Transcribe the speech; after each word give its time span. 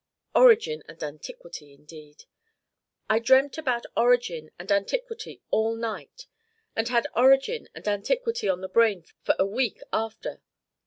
Origin 0.33 0.81
and 0.87 1.03
antiquity 1.03 1.73
indeed! 1.73 2.25
I 3.07 3.19
dreamt 3.19 3.59
about 3.59 3.85
origin 3.95 4.49
and 4.57 4.71
antiquity 4.71 5.43
all 5.51 5.75
night, 5.75 6.25
and 6.75 6.87
had 6.87 7.05
origin 7.15 7.67
and 7.75 7.87
antiquity 7.87 8.49
on 8.49 8.61
the 8.61 8.67
brain 8.67 9.05
for 9.21 9.35
a 9.37 9.45
week 9.45 9.79
after. 9.93 10.41